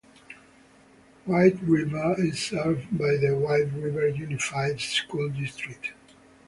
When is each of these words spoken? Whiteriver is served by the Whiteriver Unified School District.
Whiteriver 1.27 2.17
is 2.25 2.39
served 2.39 2.87
by 2.91 3.17
the 3.17 3.37
Whiteriver 3.39 4.17
Unified 4.17 4.79
School 4.81 5.29
District. 5.29 5.93